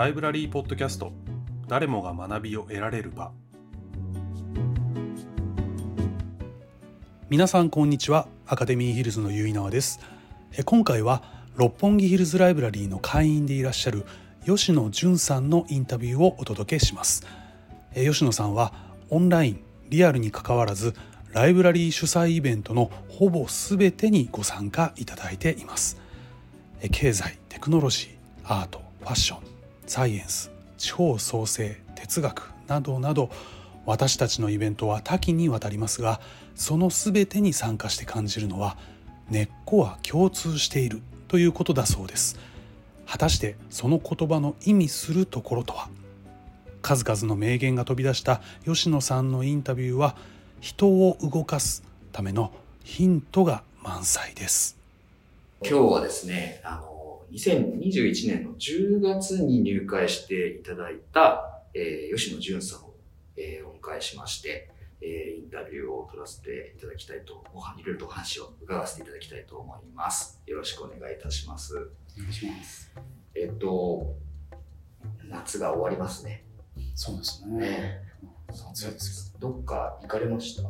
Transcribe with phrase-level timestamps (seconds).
[0.00, 1.12] ライブラリーポッドキャスト。
[1.68, 3.32] 誰もが学びを得られる場。
[7.28, 8.26] 皆さんこんにちは。
[8.46, 10.00] アカデミーヒルズの結稲です。
[10.56, 11.22] え今回は
[11.54, 14.06] 六本木ヒルズライブラリーの会員でいらっしゃる
[14.46, 17.26] 吉野淳さんのインタビューをお届けします。
[17.94, 18.72] え吉野さんは
[19.10, 20.94] オンラインリアルにかかわらず
[21.34, 26.00] ライブラリー主催イベントのほぼ全てにご参加いただいています。
[26.90, 28.10] 経済テクノロジー
[28.44, 29.49] アートファッション
[29.90, 33.28] サイエンス地方創生哲学などなど
[33.86, 36.20] 私たちのイベントは多岐にわたりますが
[36.54, 38.76] その全てに参加して感じるのは
[39.30, 42.38] 根っこは共通しているということだそうです。
[43.04, 45.88] 果たしてその言葉の意味するところとは？
[46.82, 50.14] 数々の名言が飛び出した吉野さんのインタビューは
[50.60, 51.82] 人を動かす
[52.12, 52.52] ための
[52.84, 54.76] ヒントが満載です。
[55.62, 56.89] 今日はですねあの
[57.32, 62.94] 2021年の10月に入会していただいた、えー、吉野淳さんを、
[63.36, 64.70] えー、お迎えしまして
[65.02, 67.42] えー、インタビューを取らせていただきたいと、
[67.78, 70.40] いろいろとお話を伺わせていただきたいと思います。
[70.46, 71.74] よろしくお願いいたします。
[71.74, 72.92] お願いします。
[73.34, 74.14] えっと、
[75.28, 76.44] 夏が終わりますね。
[76.94, 77.58] そうですね。
[77.58, 78.00] ね
[79.38, 80.64] どっか行かれました？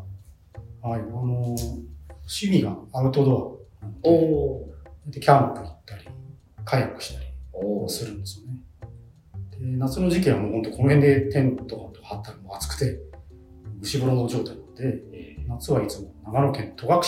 [0.86, 4.69] はい、あの、趣味がアウトドアお
[5.06, 6.06] でキャンプ行ったり、
[6.71, 7.27] カヤックしたり
[7.89, 8.63] するんですよね。
[9.59, 13.01] で夏の時期はもう本当この辺でテントとか張ったらもう暑くて、
[13.81, 17.01] 蒸し風呂の状態なので、えー、夏はいつも長野県戸隠、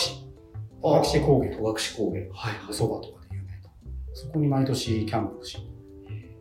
[0.81, 1.55] 戸隠高原。
[1.55, 2.25] 戸隠高原。
[2.33, 3.69] はい、そばとかで有名な。
[4.13, 5.71] そこに毎年キャンプしに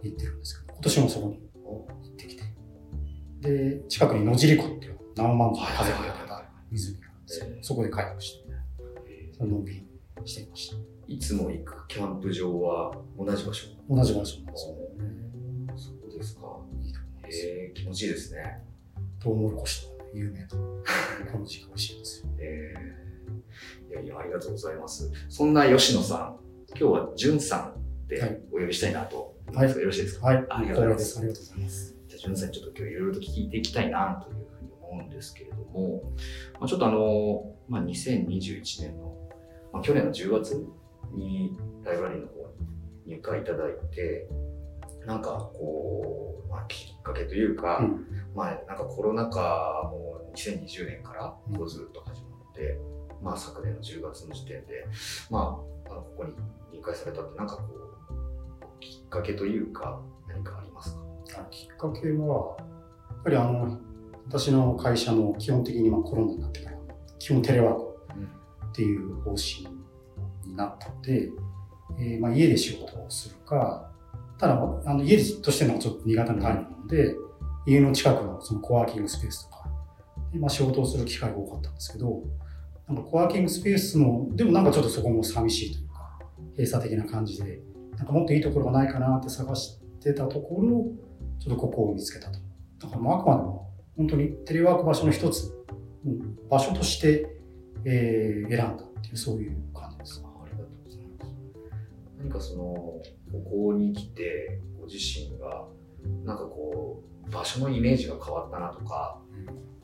[0.02, 2.42] 行ってるんですけど、今年もそこに行ってきて。
[3.40, 6.92] で、近くに野尻湖っていう何万の風が出た湖があるんです
[7.40, 8.48] けど、そこで開拓して、
[9.38, 9.86] そのんびり
[10.24, 10.91] していました。
[11.12, 13.66] いつも行くキャンプ場は同じ場所？
[13.90, 14.78] 同じ場所なんですよね。
[15.76, 16.40] そうですか。
[16.80, 17.46] いいと思います。
[17.46, 18.62] えー、気持ちいいですね。
[19.20, 20.48] トウモロコシと有名な、
[21.30, 22.30] この時期美味しいですよ。
[22.38, 25.12] えー、いやいや、ありがとうございます。
[25.28, 26.36] そんな吉野さん、
[26.70, 29.68] 今日はじゅんさんでお呼びしたいなとはい。
[29.70, 30.28] よろしいですか？
[30.28, 30.46] はい。
[30.48, 31.18] ありがとうございます。
[31.18, 31.96] ありがとうございます。
[32.08, 36.02] じゃあ、じゅんさんにちょっと今日いろいろと聞いていきたいなというふうに思うんですけれども、
[36.58, 39.14] まあ、ちょっとあの、まあ、2021年の、
[39.74, 40.66] まあ、去年の10月
[41.14, 42.34] にライブラリーの方
[43.06, 44.28] に入会いただいて、
[45.06, 52.78] なんかこう、まあ、きっかけというか、うん、まあなんかコロナ禍も2020年からこうずっと始まって、
[53.18, 54.86] うん、まあ昨年の10月の時点で、
[55.30, 56.32] まあ、あのここに
[56.72, 60.96] 入会されたってなんかこう、きっかけというか何かあります
[61.32, 61.46] か？
[61.50, 63.78] きっかけは、やっぱりあの、
[64.26, 66.76] 私の会社の基本的にまあコロナになってから、
[67.18, 67.82] 基本テレワーク
[68.66, 69.68] っていう方針
[70.52, 71.30] になったので、
[71.98, 73.90] えー、まあ家で仕事をするか、
[74.38, 74.54] ただ、
[74.84, 77.16] あの家としてのちょっと苦手なタイプなので、
[77.66, 79.64] 家の近くのそのコワーキングスペースとか、
[80.34, 82.22] まあ、仕事をする機会が多かったんですけど、
[82.88, 86.18] なんかコワーキングスペースも、でもなんかちょっとそこも寂しいというか、
[86.56, 87.60] 閉鎖的な感じで、
[87.96, 90.86] なんかもっといいところがないかなって探してたところ、
[91.38, 92.38] ちょっとここを見つけたと。
[92.80, 95.54] だからもうあくまでも本当にテレワーク場所の一つ、
[96.50, 97.28] 場所として、
[97.84, 99.56] えー、選んだっていう、そういう
[102.22, 103.02] 何かその、こ
[103.50, 105.66] こに来てご自身が
[106.24, 109.18] なんかこう場所のイメージが変わったなとか、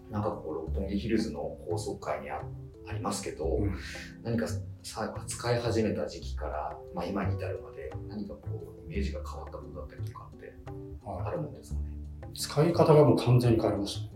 [0.06, 2.42] うん、なんかこう六本木ヒルズの高層階にあ
[2.88, 3.74] ありますけど、うん、
[4.22, 4.46] 何か
[4.82, 10.54] さ使い始めた時期から、まあ、今に至るまで何かこうイメージが変わったことだったりとかって
[11.04, 11.86] あるもんですかね、
[12.22, 14.00] はい、使い方がもう完全に変わりました。
[14.02, 14.08] ね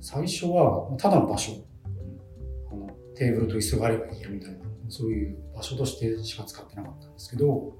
[0.00, 1.60] 最初はただの場所、うん、
[2.72, 4.61] あのテーブルと椅子があればいいやみたいな
[4.92, 7.72] そういう場所としてしか使ってなかったんですけど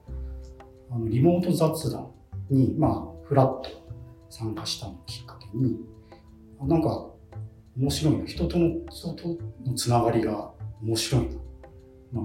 [0.91, 2.11] あのリモート雑談
[2.51, 3.71] に、まあ、フラット
[4.29, 5.79] 参加したのをきっかけに、
[6.61, 7.09] なんか、
[7.77, 8.25] 面白いな。
[8.27, 10.53] 人との、人とのつながりが
[10.83, 11.29] 面白いな。
[12.13, 12.25] まあ、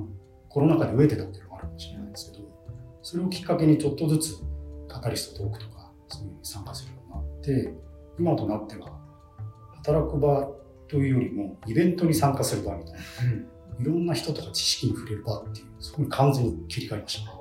[0.50, 2.44] コロナ禍で飢えてたっていうのがあるかもしれないですけど、
[3.01, 4.44] それをきっかけにちょっとずつ
[4.88, 7.73] カタリストトークとか、そういうに参加するようになって、
[8.19, 9.00] 今となっては、
[9.77, 10.50] 働く場
[10.89, 13.00] というよりも、イベントに参加する場みたいな、
[13.79, 17.38] いろんな人とか知識に触れる場っていう、そこに完全に切り替えましたね。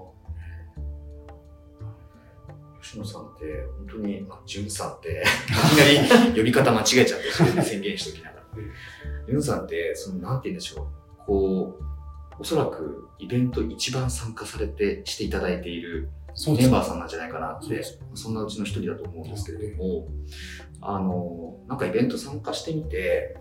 [2.83, 3.45] 吉野さんって、
[3.79, 7.21] 本当に、まあ、淳さんって、いきなり呼び方間違えちゃっ
[7.55, 8.47] て、宣言しときながら。
[9.27, 10.87] 淳さんって、その、なんて言うんでしょう。
[11.27, 11.85] こう、
[12.39, 16.11] おそらくイベント一番参加されて、していただいている
[16.47, 17.83] メンバーさんなんじゃないかなって、
[18.15, 20.09] そんなうちの一人だと思うんですけれども、
[20.81, 23.37] あの、なんかイベント参加してみて、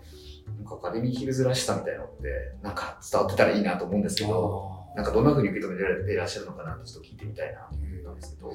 [0.56, 8.52] なんかアカデミーヒルズらしさみたいなのって、なんか伝わってたらいいなと思うんですけど、なんかどんな風に受け止められていらっしゃるのかなってちょっと聞いてみたいなと思ったんですけど。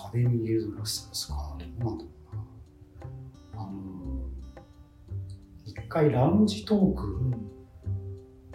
[0.00, 1.56] アカデミーユーズらしさですか。
[1.80, 2.10] どうなんだろ
[3.54, 3.62] うな。
[3.62, 3.72] あの、
[5.64, 7.34] 一回ラウンジトーク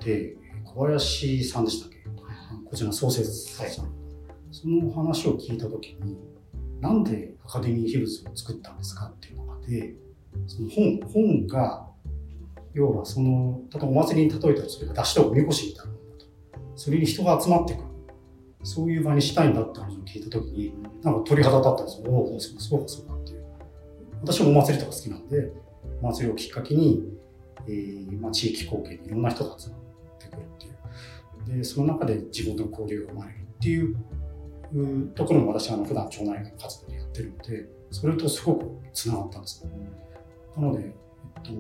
[0.06, 1.98] で、小林さんでしたっけ？
[2.66, 3.72] こちらの創設者、はい、
[4.52, 6.18] その話を聞いたときに、
[6.80, 9.96] なんでアカデミーヒルズを作ったんですかっていうのがで、
[10.48, 11.90] その本、本が、
[12.74, 16.26] 要はその、例えばお祭りに例えたらそれが出しとおみこしみたいなものだと。
[16.76, 17.84] それに人が集まってくる。
[18.64, 22.12] そういう場にしたいんだって話を聞いたときに、なんか鳥肌立ったんですよ。
[22.12, 23.44] おお、そうかそうかっていう。
[24.22, 25.52] 私もお祭りとか好きなんで、
[26.02, 27.04] お祭りをきっかけに、
[27.68, 29.80] えー、まあ、地域貢献にいろんな人が集まっ
[30.20, 31.58] てくるっていう。
[31.58, 33.96] で、その中で地元の交流が生まれるっていう
[35.14, 39.72] ところも私は普段町内会活動でやってるので、それとすごくつながったんですね。
[40.58, 41.52] なので、えっと、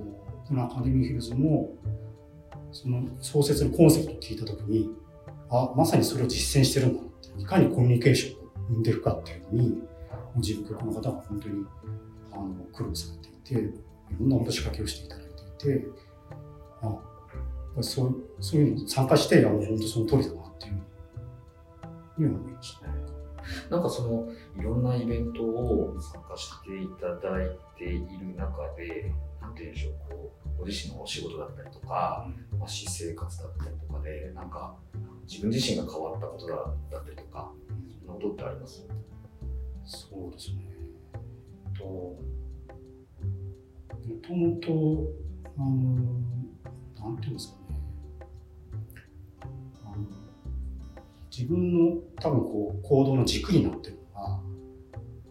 [0.47, 1.75] このアカデミーヒルズも、
[2.71, 4.89] その創設のコンセプトを聞いたときに、
[5.49, 9.83] あ、まさにそれを実践してるんだって、いかにコミュニケーションを生んでるかっていうのに、
[10.37, 11.65] 事務局の方が本当に
[12.31, 13.73] あの苦労されていて、い
[14.19, 15.25] ろんな落とし掛けをしていただい
[15.59, 15.87] ていて、
[16.81, 16.99] あ
[17.81, 20.73] そうそういうのに参加して、あの本当その通りだなっていう
[22.15, 22.87] ふうに思いました。
[23.69, 29.11] なんかそのいろんなイベントを参加していただいている中で、
[29.53, 34.75] なんて言うんでしょう、こう、ご自身のお仕事だったりとか、うん、まあ、私生活だったりとかで、なんか
[35.27, 36.55] 自分自身が変わったことだ
[36.91, 37.51] だったりとか、
[37.99, 38.83] そんなことってあります？
[39.85, 40.73] そうですね。
[41.77, 42.17] と、も
[44.21, 44.71] ともと、
[45.57, 45.69] あの、
[46.99, 47.63] なんていうんですかね。
[51.35, 54.41] 自分の多分こう行動の軸になってるのが、あ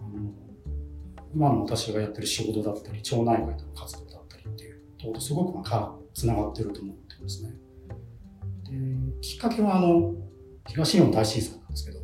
[0.02, 0.32] の
[1.32, 4.01] 今の私がやってる仕事だったり、町内会との活動
[5.10, 7.50] とすごくまあつながってると思ってますね。
[8.64, 10.14] できっかけはあの
[10.66, 12.00] 東日本大震災なんですけど、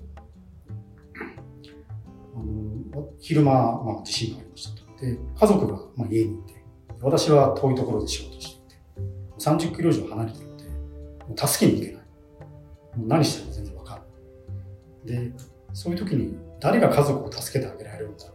[2.34, 4.88] あの昼間、まあ、地震がありましたと。
[5.00, 6.54] で、家族がまあ家にいて、
[7.00, 8.80] 私は遠いところで仕事していて、
[9.38, 12.02] 30キロ以上離れてるので、もう助けに行けない。
[12.96, 15.32] もう何しても全然分かんないで、
[15.72, 18.34] そういう時に誰が家族を助けてあげられるんだろ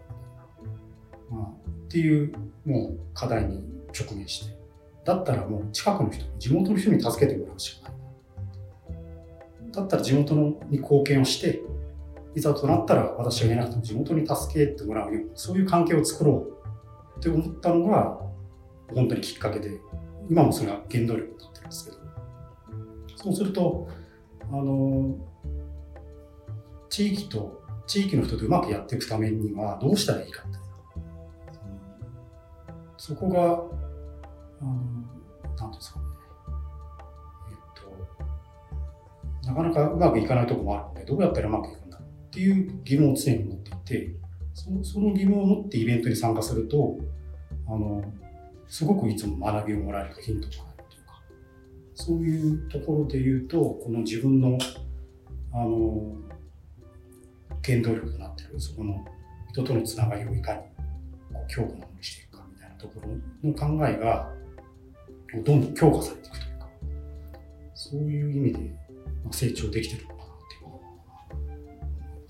[1.31, 2.33] う、まあ、っていう
[2.65, 4.57] もう課題に直面して、
[5.05, 9.71] だったらもう近くの人、地元の人に助けてもらうしかない。
[9.71, 11.61] だったら地元のに貢献をして、
[12.35, 16.47] いざとなったら私が言えなくても地元に助けてもらうような、そういう関係を作ろ
[17.15, 18.19] うって思ったのが、
[18.93, 19.79] 本当にきっかけで、
[20.29, 21.97] 今もそれが原動力になってるんですけど、
[23.15, 23.87] そうすると、
[24.51, 25.15] あの、
[26.89, 30.57] 地域と、地域の人とうまくやっていくためにはどうしたらいいかって。
[32.97, 33.63] そこが、
[34.63, 36.05] あの、なんですかね。
[37.49, 37.55] えっ
[39.43, 42.01] と、なかなかうまくいかないとこもあるので、どうやったらうまくいくんだっ
[42.31, 44.15] ていう疑問を常に持っていて、
[44.53, 46.97] そのその疑問を持ってイベントに参加すると、
[47.67, 48.03] あの、
[48.67, 51.21] すごくいつも学びをもらえるヒントがあるというか、
[51.93, 54.57] そういうところで言うと、この自分の、
[55.51, 56.15] あの、
[57.65, 59.05] 原動力となっているそこの
[59.51, 60.59] 人とのつながりをいかに
[61.31, 64.29] こう強固なものにしていくかみたいなところの考えが
[65.41, 66.67] どんどん強化されていくというか
[67.73, 68.59] そういう意味で
[69.31, 70.27] 成長できてるのかなっ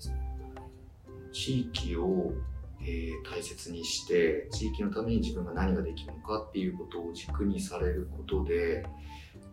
[0.00, 0.10] てい
[1.28, 1.32] う。
[1.32, 2.32] 地域を
[2.86, 8.84] えー、大切にして地域のために自分が何ができるのかっていうことを軸にされることで、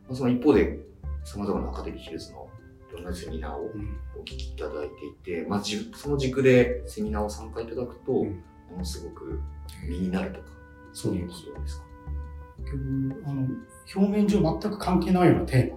[0.06, 0.82] まあ、その一方で
[1.24, 2.50] さまざまなアカデミーヒルズの
[2.90, 3.72] いろんなセミナーを
[4.20, 5.64] お聞きいただいていて、まあ、
[5.96, 8.34] その軸でセミナーを参加いただくと、も
[8.78, 9.40] のすごく
[9.88, 10.48] 身になるとか、
[10.92, 11.86] そういうことですか？
[11.86, 11.91] 結
[12.66, 13.48] 局あの
[13.96, 15.72] 表面上全く関係ないようなテー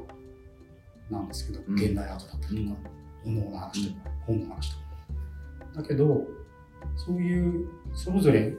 [1.10, 2.78] マなんですけど、うん、現代アートだったりとか、
[3.26, 4.84] お能の話とか、本の話とか。
[5.76, 6.22] だけど、
[6.96, 8.54] そういう、それぞれ、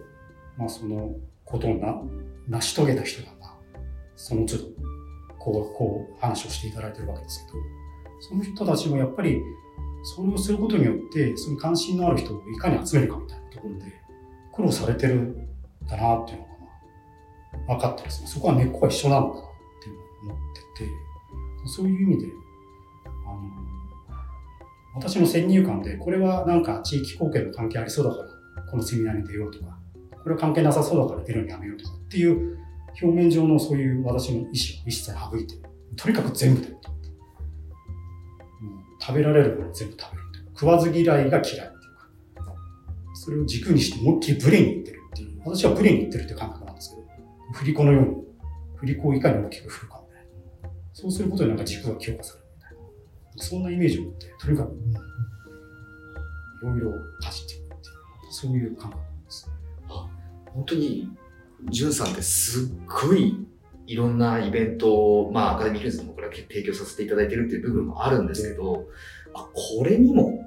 [0.57, 2.01] まあそのことをな
[2.47, 3.55] 成し遂げた人が、まあ、
[4.15, 4.63] その都度、
[5.39, 7.57] こう、こう話をしていただいてるわけですけど、
[8.21, 9.41] その人たちもやっぱり、
[10.03, 13.85] それをすることによって、その関心のある人をいかに集めるかみたいなところで、
[14.53, 15.47] 苦労されてるん
[15.87, 16.54] だなっていうのが、まあ、
[17.67, 19.89] 分かってですね、そこは根っこが一緒なんだなって
[20.23, 20.37] 思っ
[20.75, 20.89] てて、
[21.67, 22.31] そういう意味で、
[23.25, 23.41] あの、
[24.95, 28.17] 私の先入観で、これはなんか地域貢献の関係ありそうだか
[28.57, 29.77] ら、このセミナーに出ようとか、
[30.23, 32.57] これは関係なさそうだから出るのやめようとかっていう
[33.01, 34.51] 表面上のそういう私の意思を
[34.87, 35.55] 一切省いて、
[35.97, 36.67] とにかく全部で
[38.99, 40.23] 食べられるもの全部食べる。
[40.29, 41.65] っていう食わず嫌いが嫌いっていう
[42.43, 42.55] か、
[43.13, 46.64] それを軸にして思いっきりブレにいってるっていう、私はブレにいってるって感覚、
[47.53, 48.15] 振り子のように、
[48.75, 50.23] 振り子をいかに大きく振るかみたい
[50.63, 50.69] な。
[50.93, 52.71] そうすることでなんか軸が強化されるみたい
[53.37, 53.43] な。
[53.43, 54.75] そんなイメージを持って、とにかく、い
[56.65, 57.77] ろいろかじっていくっ
[58.31, 59.49] そういう感覚です。
[60.53, 61.09] 本当に、
[61.69, 63.45] じゅんさんってすっごい
[63.87, 68.87] いろんなイベントを、まあ、アカデミーヒルズのこれは提供させていただいてるっていう部分もあるんですけど、
[69.33, 70.39] あ、これにも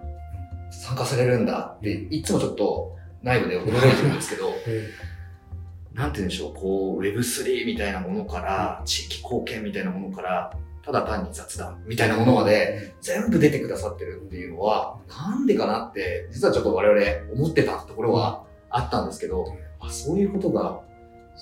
[0.71, 4.91] 参加されるんだって、いつもちょっと内部で驚いてるんですけど、え
[5.99, 19.45] なんて言うんでしょう、こう、Web3 みたいなものから、地域貢献みたいなものから、ただ単に雑談みたいなものまで、全部出てくださってるっていうのは、なんでかなって、実はちょっと我々思ってたところはあったんですけど、
[19.81, 20.81] あ、そういうことが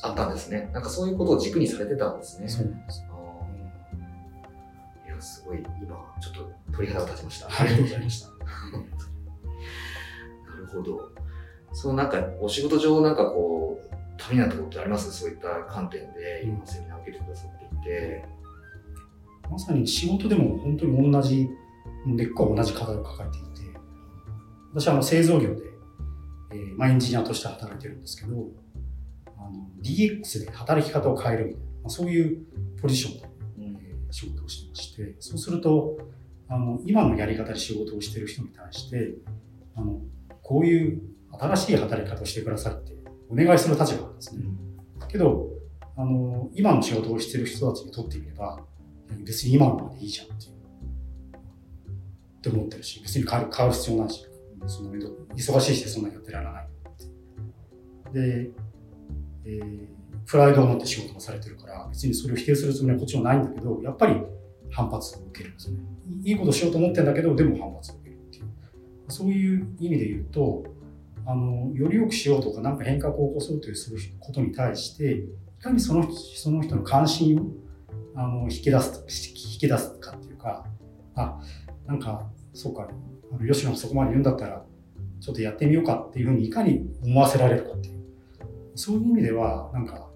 [0.02, 0.70] あったんですね。
[0.72, 2.48] なんかそういうことを軸にされてたんですね。
[2.48, 3.04] そうです。
[5.06, 7.48] いや、すごい、今、ちょっと鳥肌が立ちました。
[7.60, 8.28] ありがとうございました。
[10.50, 11.12] なるほど。
[11.74, 13.85] そのなんか、お仕事上なんかこう、
[14.18, 15.12] ためになったことってあります？
[15.12, 16.50] そういった観点で、うん。
[16.56, 18.24] 今セミナーを受けてくださっていて。
[19.50, 21.48] まさに仕事でも本当に同じ、
[22.04, 23.78] 根っこは同じ課題を抱えていて、
[24.72, 25.62] 私はあの製造業で、
[26.52, 28.48] えーまあ、エンジニアとして働いてるんですけど、
[29.38, 32.44] あの DX で働き方を変えるみたいな、まあ、そういう
[32.80, 33.64] ポジションで、うん。
[33.76, 35.98] えー仕事をしてまして、そうすると、
[36.48, 39.14] あの今のやり方で仕事をしている人に対して、
[39.74, 40.00] あの
[40.42, 41.02] こういう
[41.38, 42.92] 新しい働き方をしてくださいって
[43.28, 44.44] お願いする立場なんですね。
[45.08, 45.48] けど、
[45.96, 48.60] あの、今の仕事をしてる人たちにとってみれば、
[49.24, 50.52] 別に今のままでいいじゃんっていう。
[50.52, 54.26] って思ってるし、別に変わる変わる必要ないし、
[54.66, 56.68] そのめど忙しいしてそんなにやってられない。
[58.12, 58.50] で、
[59.44, 64.20] えープライドを持って仕事もされてるから、別にそれを否定するつもりはこっちもないんだけど、やっぱり
[64.70, 65.78] 反発を受けるんですね。
[66.24, 68.44] いいことしようと思ってるんだけど、でも反発を受けるっていう。
[69.08, 70.64] そういう意味で言うと、
[71.26, 75.24] あの、より良くしようとか、なんか変革を起こそうというすることに対して、
[75.58, 77.66] いかにそのその人の関心を
[78.14, 79.04] あの引き出す、
[79.54, 80.64] 引き出すかっていうか、
[81.16, 81.40] あ、
[81.86, 82.88] なんか、そうか、
[83.32, 84.64] あの吉野がそこまで言うんだったら、
[85.20, 88.00] ちょっとやってみようかっていうふうにいかに思わせられるかっていう。
[88.74, 90.08] そういう意味では、なんか、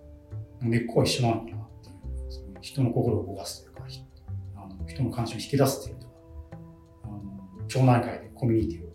[0.61, 2.31] 根っこは一緒なのかなっていう。
[2.31, 3.85] その人の心を動かすというか、
[4.57, 6.13] あの人の関心を引き出すっていうのは、
[7.05, 7.07] あ
[7.63, 8.91] の町内会でコミュニティを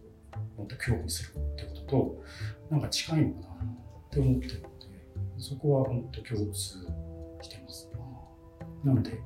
[0.57, 2.21] もっと強固にするってことと、
[2.69, 4.67] なんか近いのかなって思ってるので、
[5.37, 7.89] そこは本当共通してます。
[8.83, 9.19] なので、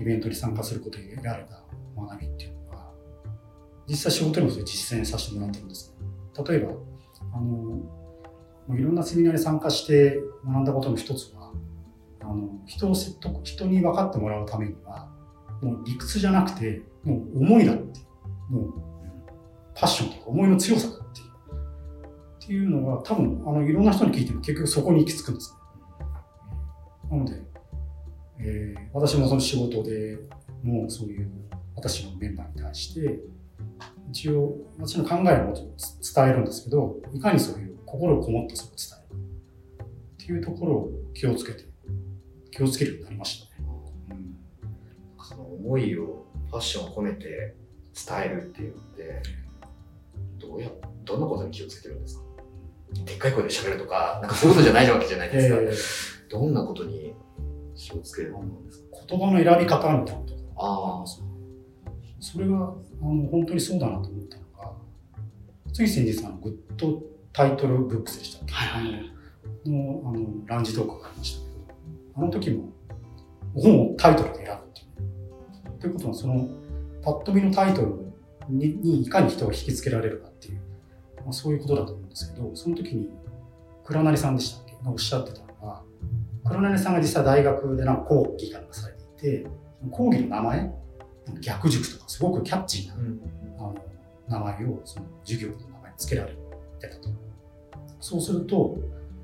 [0.00, 1.62] イベントに参加することで得られた
[1.96, 2.92] 学びっていうのは、
[3.88, 6.44] 実際仕事にもそれ実践させてもらってるんですね。
[6.46, 6.72] 例えば、
[7.32, 11.52] あの、いろんなセミナーに参加して学んだことの一つは、
[12.20, 15.08] あの人を説得、人に分かってもらうためには、
[15.62, 18.00] もう理屈じゃなくて、もう思いだって、
[18.50, 18.74] もう
[19.74, 21.20] パッションとか思いの強さだって。
[22.46, 25.58] っていうのが多分あのいろんな人に聞いても結局そこに行き着くんですね。
[27.10, 27.42] なので、
[28.38, 30.16] えー私もその仕事で
[30.62, 31.28] もうそういう
[31.74, 33.18] 私のメンバーに対して
[34.10, 39.84] 一応私の考えをもちろん伝えるんですけどいかにそういう心をこもってそれを伝える
[40.14, 41.64] っていうところを気をつけて
[42.52, 43.68] 気をつけるようになりましたね。
[44.10, 44.36] うん
[45.22, 47.56] その思いを、パッションを込めて
[47.92, 49.22] 伝えるっていうのって、
[50.38, 50.70] どうや、
[51.04, 52.24] どんなことに気をつけてるんですか？
[52.92, 56.26] でっかい声で喋るとか、なんかそういうことじゃないわけじゃないですか。
[56.28, 57.14] えどんなことに
[57.74, 58.96] 気をつけるものですか？
[59.06, 60.34] ー言葉の選び方みたいなと。
[60.56, 61.04] ああ、
[62.20, 64.72] それはあの本当にそうだなと思ったのが、
[65.72, 67.02] つい先日あのグッド
[67.32, 69.12] タイトルブックスでしたっけ、はいはい
[69.66, 71.74] あののあのランジトークがありましたけど、
[72.16, 72.72] あの時も
[73.54, 75.80] 本をタイトルで選ぶっていう。
[75.80, 76.48] ということは、その
[77.02, 78.12] パッと見のタイトル
[78.48, 80.28] ににいかに人を引きつけられるか
[81.26, 83.10] まあ、そういうことだと思うんですけど、その時に
[83.84, 84.72] 倉成さんでしたっけ？
[84.84, 85.82] がおっしゃってたのが、
[86.44, 89.46] 倉成さんが実際大学でなんか講義かなんかされていて、
[89.90, 90.72] 講義の名前、
[91.40, 93.20] 逆塾とかすごくキャッチーなうん。
[93.58, 93.74] あの
[94.28, 96.32] 名前をその授業の名前に付けられ
[96.78, 97.08] てたと。
[98.00, 98.78] そうすると、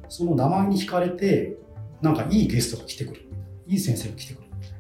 [0.09, 1.57] その名前に惹かれて、
[2.01, 4.77] なんかいいゲストが来てくるみたいな、いい先生が来てくるみたいな、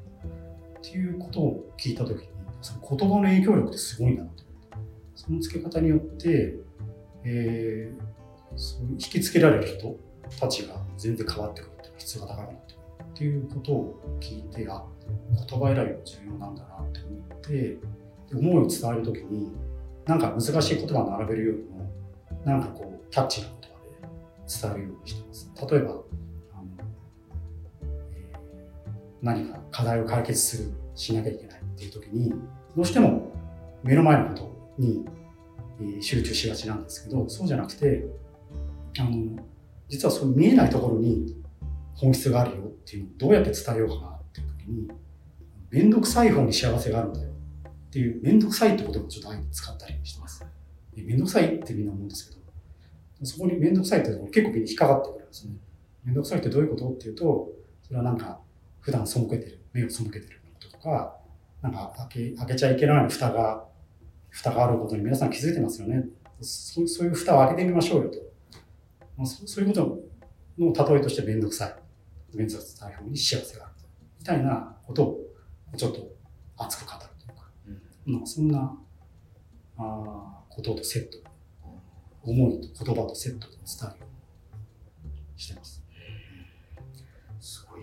[0.78, 2.28] っていうことを聞いたときに、
[2.60, 4.42] その言葉の影響力ってすごいなと。
[5.14, 6.56] その付け方によって、
[7.24, 8.12] えー
[8.56, 9.96] そういう引きつけられる人
[10.38, 14.84] たちが全然変わってくるっていう質が高くなってるっていうことを聞いて、あ、
[15.48, 17.78] 言葉選びが重要なんだなって思って、で
[18.34, 19.52] 思いを伝えるときに、
[20.06, 21.90] なんか難しい言葉を並べるよりも、
[22.44, 25.50] なんかこう、キャッチーな言葉で伝えるようにしてます。
[25.70, 26.02] 例えば、あの
[28.12, 28.32] え
[29.20, 32.30] 何か課題を解決する、しなきゃいけないっていうときに、
[32.76, 33.32] どうしても
[33.82, 35.04] 目の前のことに
[36.00, 38.04] 集中しがちなんですけど、そうじゃなくて、
[38.98, 39.36] あの、
[39.88, 41.36] 実はそう見えないところに
[41.94, 44.88] 本質があるよっていうのをどうやって伝えようかなっていうときに、
[45.70, 50.44] めんどくさい方に幸せがあるんだよっていう、めんどくさいってこともちょっとあえて使ったりしてます。
[50.94, 52.42] でめんどくさいってみんな思うんですけど、
[53.24, 55.54] そこにめんどくさいってところ結構引っかかってくるんですね。
[56.04, 57.50] めんどくさいってどういうことっていうと、
[57.82, 58.40] それはなんか、
[58.80, 61.16] 普段背けてる、目を背けてることとか、
[61.62, 63.64] なんか開け、開けちゃいけない蓋が、
[64.32, 66.04] 蓋があることに皆さん気づいてますよね。
[66.40, 68.18] そそういう蓋を開けてみましょうよと。
[69.16, 69.98] まあ、そそういうこと
[70.58, 72.36] の例えとしてめんどくさい。
[72.36, 73.86] めんどくさい方に幸せがあると。
[74.18, 75.20] みたいなことを
[75.76, 76.00] ちょっと
[76.56, 77.46] 熱く語るというか、
[78.06, 78.74] うん、そんな
[79.76, 81.18] あこととセット、
[82.22, 84.06] 思いと言葉とセットで伝えるよ
[85.04, 85.82] うにしてます。
[87.38, 87.82] すごい、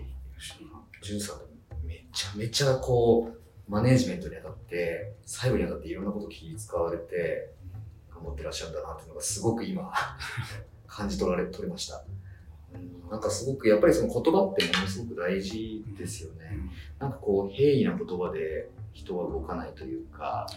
[1.02, 3.39] ジュンさん、めちゃめちゃこう、
[3.70, 7.52] マネージメントにあたって、最後にあたっていろんなこと気使われて、
[8.12, 9.92] 頑張ってらっしゃるんだなっていうのがすごく今、
[10.88, 12.04] 感じ取られ、取れました。
[13.08, 16.58] なんかすごくやっぱりその言葉ってものすごく大事ですよね。
[16.98, 20.48] なんかこう平易な言葉で人は動かないというか、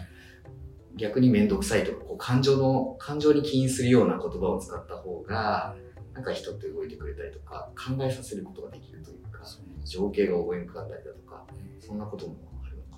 [0.96, 5.76] 逆に面倒くさいとか、こう感情の、感情に起因するような言葉を使った方が、
[6.14, 9.44] なんか人って動いてくれたりとか、考えさせることができるというか、
[9.86, 11.46] 情景が覚えにくかったりだとか、
[11.80, 12.36] そんなことも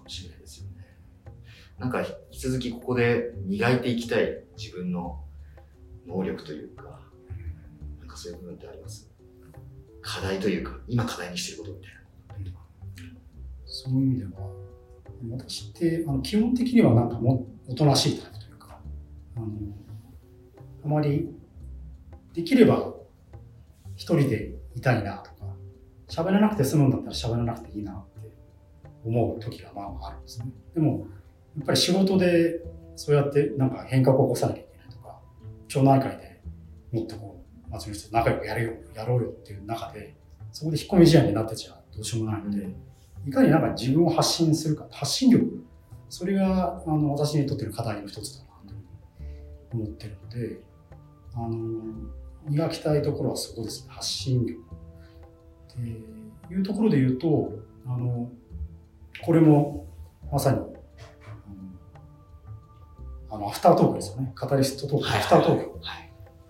[0.06, 0.86] もしれないですよね。
[1.78, 5.22] なんか引き続きここで磨いていきたい自分の
[6.08, 7.02] 能力というか、
[8.00, 9.12] なんかそういう部分ってあります？
[10.02, 11.96] 課題というか、今課題にしてることみたいな。
[13.66, 14.32] そういう意味では、
[15.32, 18.80] 私ってあの基本的にはなんかもおとなしいタイプというか、
[19.36, 19.48] あの
[20.86, 21.30] あまり
[22.34, 22.94] できれば
[23.96, 25.56] 一人でいたいなとか、
[26.08, 28.06] 喋らなくて済むんだったら喋らなくていいな
[29.06, 30.48] 思う時がまあまああるんですね。
[30.74, 31.08] でも、
[31.58, 32.62] やっぱり仕事で
[32.96, 35.20] そうやってなんか変革を起こさなきゃいけないとか、
[35.68, 36.42] 町内会で
[36.92, 40.16] もっとこう町の人と仲良くやるよ、やろうよっていう中で、
[40.52, 42.68] そこで引っ込み思案になってちゃどうしようもないので、
[43.28, 45.64] いかになんか自分を発信するか、発信力、
[46.10, 48.76] それがあの私にとっての課題の一つだなと
[49.74, 50.60] 思ってるので、
[51.36, 51.56] あの、
[52.50, 54.62] 磨きたいところはそこですね、発信力。
[55.74, 57.52] っていうところで言うと、
[57.86, 58.30] あの、
[59.24, 59.88] これも
[60.32, 60.60] まさに、
[63.30, 64.32] あの、アフタートークですよね。
[64.36, 65.72] カタリストトーク、アフタートーク。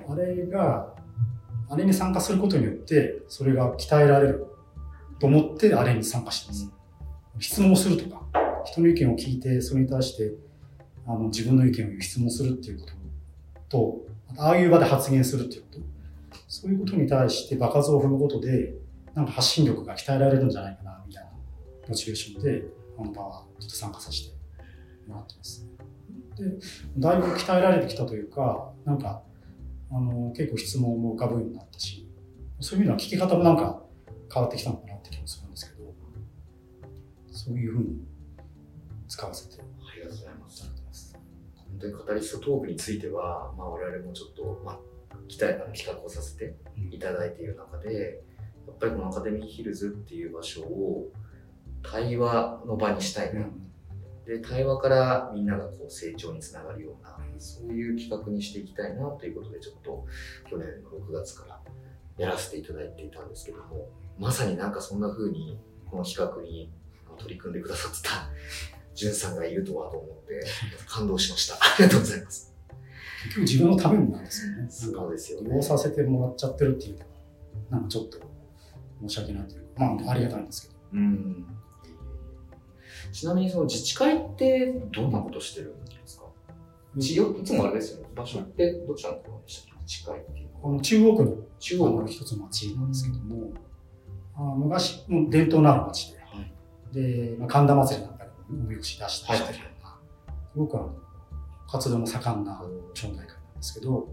[0.07, 0.93] あれが、
[1.69, 4.45] あれに参加することによって、それが鍛えられる
[5.19, 6.71] と思ってあれに参加してます。
[7.39, 8.21] 質問するとか、
[8.65, 10.33] 人の意見を聞いて、それに対して、
[11.07, 12.93] あの、自分の意見を言う質問するっていうこと
[13.69, 14.05] と、
[14.37, 15.79] ああいう場で発言するっていうこと、
[16.47, 18.73] そういうことに対して場数を踏むことで、
[19.13, 21.24] なんか発信力が鍛えられるんじゃないかな、みたいな
[21.87, 22.63] モチベーションで、
[22.97, 24.35] この場はちょっと参加させて
[25.07, 25.67] もらってます。
[26.37, 26.43] で、
[26.97, 29.23] だいぶ鍛えられてきたというか、なんか、
[29.91, 32.07] あの、結構質問も浮かぶようになったし、
[32.59, 33.81] そういう意味では聞き方もなんか
[34.33, 35.93] 変わってきたのかなって気もするんですけど、
[37.31, 38.05] そういうふうに
[39.07, 39.61] 使わせて。
[39.61, 40.75] ありがとうございます。
[41.75, 44.79] 本当にカタリストトークについては、まあ、我々もちょっと、まあ、
[45.27, 46.55] 期待企画をさせて
[46.89, 48.23] いただいている中で、
[48.65, 51.09] やっぱりこのアカデミーヒルズっていう場所を
[51.91, 53.41] 対話の場にしたいな。
[53.41, 53.65] うん
[54.25, 60.05] で、対話からみんながこう成長につながるような、そういう企画にしていきたいなということで、ちょっと
[60.49, 61.61] 去年の6月から
[62.17, 66.71] やらせていただいていたんですけども、まさになんかそんな風にこの企画に
[67.17, 68.29] 取り組んでくださってた
[68.93, 70.43] じゅんさんがいるとはと思って
[70.87, 71.55] 感動しました。
[71.61, 72.53] ありがとうございます。
[73.25, 74.67] 結局自分のためになんですよね。
[74.69, 75.49] そうですよね。
[75.49, 77.05] 利用させてもらっちゃってるっていうのは、
[77.71, 78.17] なんかちょっと
[79.01, 80.79] 申し訳ないというか、まあありがたいんですけど。
[80.93, 81.45] うん。
[83.15, 86.25] ちなみにその自治会ってどんなことしてるんですか？
[86.97, 88.09] いつもあれですよね。
[88.13, 89.81] 場所ってどちらのところでしたっけ？
[89.83, 90.61] 自治会っていうのは。
[90.61, 93.53] この中央区の中央の一つの町なんですけども、
[94.35, 96.53] あ昔、もう伝統のある町で、はい、
[96.93, 100.93] で、まあ、神田祭りなんかでも催し出したりしてるような、はい、すごくあの
[101.69, 102.61] 活動も盛んな
[102.93, 103.29] 町内会なんで
[103.61, 104.09] すけど、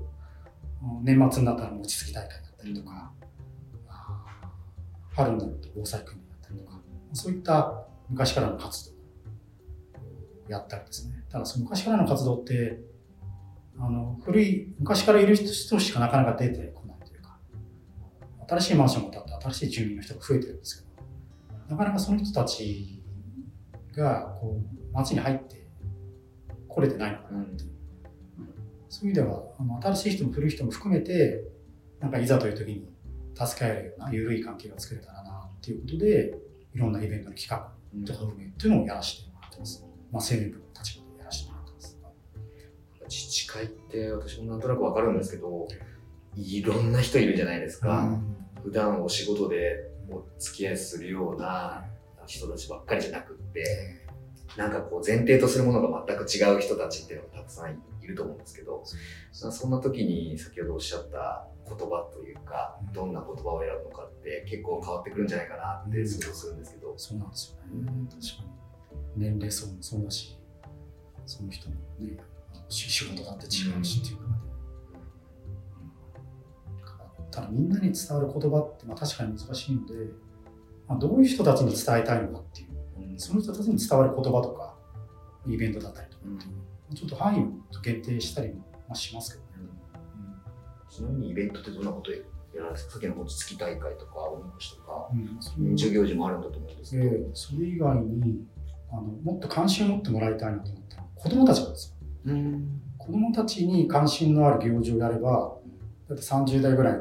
[1.03, 3.11] 年末になったら餅つき大会だったりとか、
[5.15, 6.81] 春になると防災訓練だったりとか、
[7.13, 8.92] そういった昔からの活動
[10.49, 11.25] やったりですね。
[11.31, 12.81] ただその昔からの活動って、
[13.79, 17.39] あの、古い、昔からいる人しかなかなか出てこないというか、
[18.49, 23.03] 新しいマンションが建って新しい住民の人が増えてるんですけど、なかなかその人たち
[23.97, 25.67] が、こう、街に入って
[26.69, 27.65] 来れてないのかなって。
[28.89, 31.45] そういう意味では、あの新しい人も古い人も含めて、
[31.99, 32.93] なんかいざという時に
[33.35, 36.35] 助け合えるような緩い関係が作れたらなっていうことで、
[36.75, 37.73] いろんなイベントの企画
[38.07, 39.92] とか運営っていうのをやらせてもらってます。
[40.13, 41.99] まあ、青年部の立場でやらせてもらってます。
[43.09, 45.67] 自治会って私もなんとなくわかるんですけど、
[46.37, 48.03] いろんな人いるじゃないですか。
[48.05, 51.85] うん、普段お仕事でお付き合いするような
[52.27, 53.65] 人たちばっかりじゃなくって、
[54.57, 58.85] なんかこう前提とするものが全く違う人たちっていうのがたくさんいると思うんですけど、
[59.33, 66.95] そんな時に先ほどおっしゃった言葉というか、どんな言葉を選ぶのかって結構変わってくるんじゃないかなって想像するんですけど。
[66.97, 67.91] そうなんですよね。
[68.11, 68.62] 確かに。
[69.17, 70.39] 年齢層もそうだし、
[71.27, 72.19] その人のね、
[72.69, 74.43] 仕事だって違うしっていうのがね。
[77.31, 79.95] ただみんなに伝わる言葉ってまあ確かに難しいので、
[80.87, 84.75] まあ、どういう人たちに伝えたいのかっていう、その人たちに伝わる言葉とか、
[85.47, 86.93] イベントだったりとか、う。
[86.93, 88.55] ん、ちょっと範囲を限定したり
[88.89, 89.71] もしますけどね。
[90.85, 95.09] うん、ちなみにイベントってどんなことやるんですかさっきの餅つき大会とか、おみこしとか、
[95.57, 97.05] 年中行事もあるんだと思うんですけど。
[97.05, 98.47] えー、それ以外に
[98.93, 101.97] あの、もっと関心を持ってもらいたいなと思ったら、子供たちなんですよ。
[102.27, 105.57] うん、子供たちに関心のある行事をやれば、
[106.09, 107.01] だって30代ぐらいの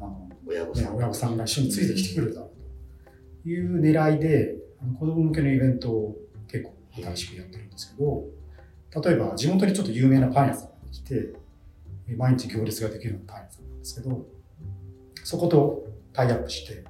[0.00, 4.56] あの親御さん、ね、親御さんが一緒についてきてくれるだろうという狙いで、
[4.98, 8.24] 子供向けのイベントを結構新しくやってるんですけど、
[9.02, 11.34] 例えば地元にちょっと有名なパン屋さんができて、
[12.16, 14.26] 毎日行列ができるようなパン屋さんなんですけど、
[15.24, 16.84] そことタイアップして、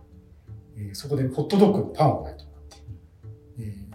[0.77, 2.48] えそこでホットドッグのパンを焼いてもらって、え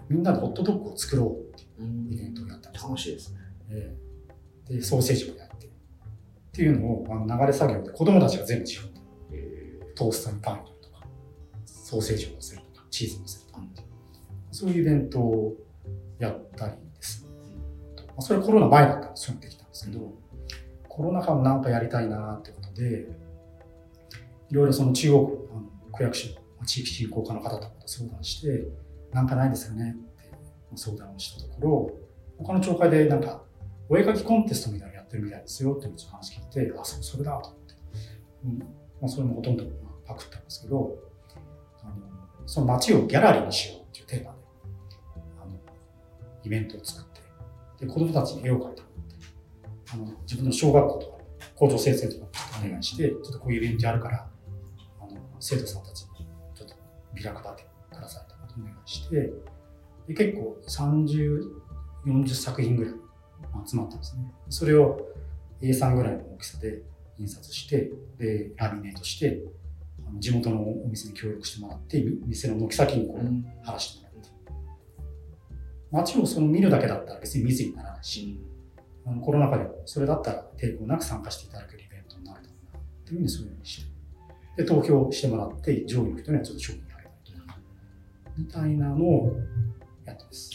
[0.08, 3.38] みんなでホットドッグを作ろうっていうイベントをやったんです、楽しいですね。
[3.70, 3.96] え
[4.68, 5.70] で、ソーセージもやって、っ
[6.52, 9.00] ていうのをあの流れ作業で子供たちが全部自分で、
[9.94, 11.06] トーストにパン入れるとか、
[11.66, 13.60] ソーセージを乗せるとか、チーズを乗せるとか、
[14.50, 15.56] そういうイベントを
[16.18, 17.24] やったりです。
[17.24, 17.30] ね。
[18.20, 19.68] それコロナ前だったらそういうのできたん。
[19.68, 20.14] ですけど、
[20.88, 23.08] コロナ禍もなんかやりたいなってことで、
[24.50, 25.62] いろいろその中央区、あの
[25.92, 26.28] 区役所、
[26.64, 28.68] 地域振興課の方とかと相談して、
[29.14, 30.30] なんかないですよねって
[30.74, 31.90] 相談をしたところ、
[32.38, 33.42] 他の町会でなんか、
[33.88, 37.74] お絵描きコンテストみたいなのやってるみたいですよっていう話聞いて、あ、そう、それだと思って。
[38.44, 38.64] うんま
[39.04, 39.64] あ、それもほとんど
[40.06, 40.98] パクったんですけど、
[41.82, 41.94] あの
[42.46, 44.38] その街をギャラリーにしようっていうテーマで、
[45.42, 45.52] あの
[46.42, 47.04] イベントを作っ
[47.78, 49.16] て、で子供たちに絵を描いてもらって、
[49.92, 51.18] あの自分の小学校とか
[51.54, 52.26] 校長先生とか
[52.64, 54.26] お願いして、ちょっとこういうイベントやるから、
[55.00, 56.74] あの生徒さんたちにちょっと
[57.14, 57.73] ビラ配って
[58.86, 59.32] して、
[60.06, 61.40] で結構30、
[62.06, 62.94] 40作品ぐらい
[63.66, 64.30] 集まったんですね。
[64.48, 65.00] それを
[65.62, 66.82] A3 ぐらいの大きさで
[67.18, 69.40] 印刷して、で、ラミネートして、
[70.06, 74.30] あの地元のお店に協力してもらって、店の軒先にこう、貼らしてもらって。
[75.90, 78.40] 街をその見るだけだったら別に密にならないし、
[79.06, 83.84] あのコロナ禍でもそれだったら抵抗なく参加していただけるイベントになるだろうなっていうふうにそういうふうにし
[84.56, 86.82] て、で、投票してもらって、上位の人にはちょっと賞品
[88.36, 89.36] みたいなのを
[90.04, 90.50] やってます。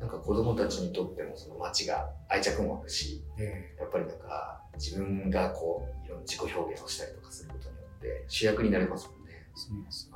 [0.00, 9.46] なんか子供たちにとってもその街が愛着もあるし、えー、やっぱりなんか自分がこういろんな自己表現をしたりとかすることによって主役になれますもんね。
[9.54, 10.10] そうです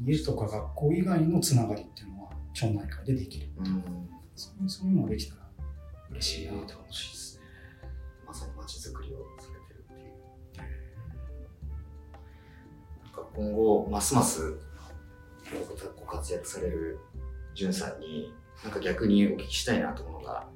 [0.00, 3.64] 家とか学校以外のつながりっていうのは町内会でできるう、ん、
[4.36, 5.42] そうそういうのができたら
[6.10, 7.44] 嬉しいな、えー、楽しいですね。
[8.26, 10.64] まさに街づくりをされてるっていう。
[13.04, 14.58] なんか今後ますます
[15.96, 16.98] ご活躍される
[17.68, 20.46] んさんになんか逆にお聞きしたいなと思うのが、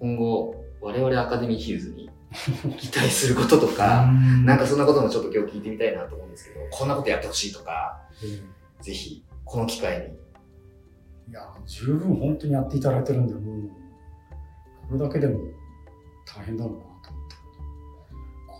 [0.00, 2.10] 今後、我々アカデミーヒルズに
[2.78, 4.10] 期待することとか、
[4.44, 10.04] なんかそんなこともちょっと今日聞いてみたいなと思うんですけど、こんなことやってほしいとか、うん、ぜひ、この機会に。
[11.30, 13.70] いや、十分本当にやっていただいてるんで、もう、
[14.88, 15.38] これだけでも
[16.26, 17.36] 大変だろうなと思って。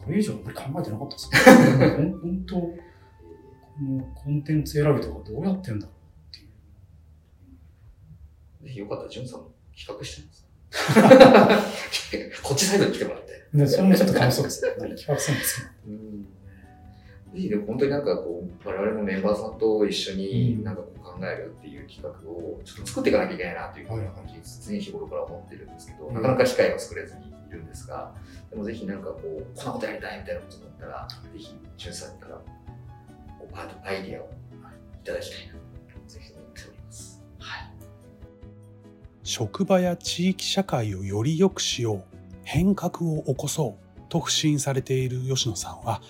[0.05, 1.31] これ以上あんまり考えてなかったです
[1.79, 2.15] ね。
[2.23, 2.79] 本当、こ
[3.83, 5.93] のコンテンツ選びとかどうやってんだろ
[8.63, 10.45] うぜひよかったら、ジュンさんも企画してみます。
[12.43, 13.49] こっちサイドに来てもらって。
[13.53, 14.71] ね、それもちょっと楽しそうですね。
[14.73, 15.95] 企画するんですけど。
[17.35, 24.07] ぜひでも本当になんかこう、我々もメンバーさんと一緒になんかこう考えるっていう企画をちょっと作っていかなきゃいけないなというふうに
[24.65, 28.15] 常に日頃から思ってるんですけど、なかなか機会を作れずにいるんですが、
[28.51, 32.41] でもぜひなんかこう、こんなことやりたいみたいなことだったら、ぜひ、ジュンさんから
[33.85, 34.29] アイディアを
[35.03, 35.55] いただきたいな
[39.25, 42.05] 職場や地域社会をより良くしよう
[42.45, 46.03] 変革を起こそうと不信されている吉野さんは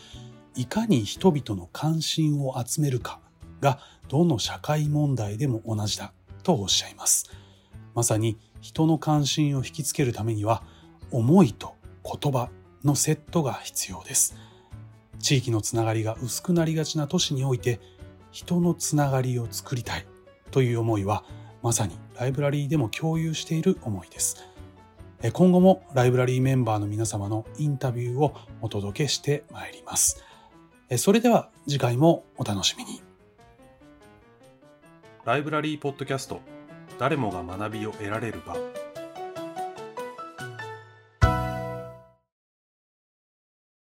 [0.56, 3.20] いかに人々の関心を集めるか
[3.60, 3.78] が
[4.08, 7.30] どの社会問題でも同じだとおっしゃいます。
[7.94, 10.62] まさに人の関心を引きつけるためには
[11.10, 12.50] 思いと言葉
[12.84, 14.36] のセットが必要です。
[15.24, 17.80] 地域のつながりが薄くなりがちな都市において
[18.30, 20.06] 人のつながりを作りたい
[20.50, 21.24] という思いは
[21.62, 24.44] まさにライブラリーでも共有している思いです。
[25.32, 30.22] 今後もライブラリーメンバーの皆様のインタビューをお届けしてまいります。
[30.98, 33.00] それでは次回もお楽しみに。
[35.24, 36.42] ライブラリーポッドキャスト
[36.98, 38.54] 誰もが学びを得られる場